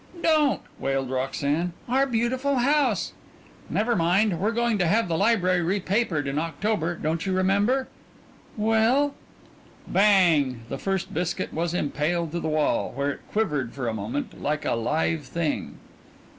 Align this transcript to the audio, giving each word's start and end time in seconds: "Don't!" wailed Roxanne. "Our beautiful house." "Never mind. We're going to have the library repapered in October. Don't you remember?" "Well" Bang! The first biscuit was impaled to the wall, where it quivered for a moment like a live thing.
"Don't!" 0.23 0.61
wailed 0.79 1.11
Roxanne. 1.11 1.73
"Our 1.87 2.07
beautiful 2.07 2.55
house." 2.55 3.13
"Never 3.69 3.95
mind. 3.95 4.39
We're 4.39 4.49
going 4.51 4.79
to 4.79 4.87
have 4.87 5.07
the 5.07 5.15
library 5.15 5.61
repapered 5.61 6.25
in 6.27 6.39
October. 6.39 6.95
Don't 6.95 7.27
you 7.27 7.33
remember?" 7.33 7.87
"Well" 8.57 9.13
Bang! 10.01 10.61
The 10.69 10.79
first 10.79 11.13
biscuit 11.13 11.53
was 11.53 11.75
impaled 11.75 12.31
to 12.31 12.39
the 12.39 12.49
wall, 12.49 12.91
where 12.95 13.11
it 13.11 13.19
quivered 13.31 13.73
for 13.73 13.87
a 13.87 13.93
moment 13.93 14.41
like 14.41 14.65
a 14.65 14.73
live 14.73 15.25
thing. 15.25 15.77